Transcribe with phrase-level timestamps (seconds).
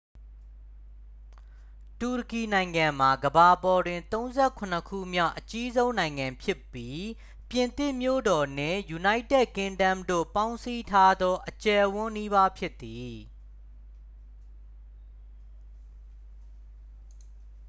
[1.99, 4.01] တူရကီနိုင်ငံမှာ ကမ္ဘာပေါ်တွင်
[4.45, 7.01] 37 ခုမြောက် အကြီးဆုံးနိုင်ငံဖြစ်ပြီး
[7.49, 13.13] ပြင်သစ်မြို့တော်နှင့် ယူနိုက်တက်ကင်းဒမ်းတို့ ပေါင်းစည်းထားသော အကျယ်အဝန်းနီးပါး ဖြစ်သည်